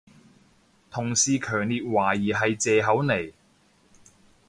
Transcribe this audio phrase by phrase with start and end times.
[0.89, 3.33] 同事強烈懷疑係藉口嚟